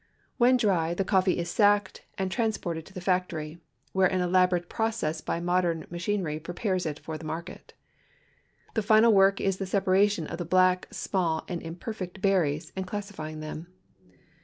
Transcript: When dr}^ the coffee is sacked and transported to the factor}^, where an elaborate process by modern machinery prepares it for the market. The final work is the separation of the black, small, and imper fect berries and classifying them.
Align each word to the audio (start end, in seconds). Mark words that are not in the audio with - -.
When 0.37 0.57
dr}^ 0.57 0.97
the 0.97 1.05
coffee 1.05 1.37
is 1.37 1.51
sacked 1.51 2.05
and 2.17 2.31
transported 2.31 2.87
to 2.87 2.93
the 2.95 3.01
factor}^, 3.05 3.59
where 3.93 4.07
an 4.11 4.19
elaborate 4.21 4.67
process 4.67 5.21
by 5.21 5.39
modern 5.39 5.85
machinery 5.91 6.39
prepares 6.39 6.87
it 6.87 6.97
for 6.97 7.19
the 7.19 7.23
market. 7.25 7.75
The 8.73 8.81
final 8.81 9.13
work 9.13 9.39
is 9.39 9.57
the 9.57 9.67
separation 9.67 10.25
of 10.25 10.39
the 10.39 10.43
black, 10.45 10.87
small, 10.91 11.45
and 11.47 11.61
imper 11.61 11.93
fect 11.93 12.19
berries 12.19 12.73
and 12.75 12.87
classifying 12.87 13.41
them. 13.41 13.67